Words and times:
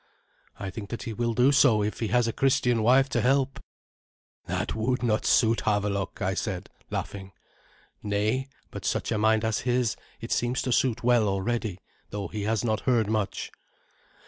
"I 0.59 0.71
think 0.71 0.89
that 0.89 1.03
he 1.03 1.13
will 1.13 1.35
do 1.35 1.51
so, 1.51 1.83
if 1.83 1.99
he 1.99 2.07
has 2.07 2.27
a 2.27 2.33
Christian 2.33 2.81
wife 2.81 3.07
to 3.09 3.21
help." 3.21 3.59
"That 4.47 4.73
would 4.73 5.03
not 5.03 5.27
suit 5.27 5.61
Havelok," 5.63 6.23
I 6.23 6.33
said, 6.33 6.71
laughing. 6.89 7.33
"Nay, 8.01 8.47
but 8.71 8.83
such 8.83 9.11
a 9.11 9.19
mind 9.19 9.45
as 9.45 9.59
his 9.59 9.95
it 10.19 10.31
seems 10.31 10.63
to 10.63 10.71
suit 10.71 11.03
well 11.03 11.27
already, 11.27 11.81
though 12.09 12.29
he 12.29 12.41
has 12.45 12.63
not 12.65 12.79
heard 12.89 13.11
much." 13.11 13.51